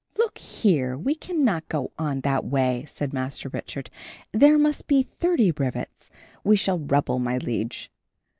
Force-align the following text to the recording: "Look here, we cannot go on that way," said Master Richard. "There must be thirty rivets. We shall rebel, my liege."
"Look 0.17 0.39
here, 0.39 0.97
we 0.97 1.13
cannot 1.13 1.69
go 1.69 1.91
on 1.95 2.21
that 2.21 2.43
way," 2.43 2.85
said 2.87 3.13
Master 3.13 3.49
Richard. 3.49 3.91
"There 4.31 4.57
must 4.57 4.87
be 4.87 5.03
thirty 5.03 5.51
rivets. 5.51 6.09
We 6.43 6.55
shall 6.55 6.79
rebel, 6.79 7.19
my 7.19 7.37
liege." 7.37 7.91